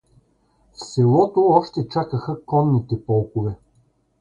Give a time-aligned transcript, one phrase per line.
[0.73, 3.55] В селото още чакаха конните полкове.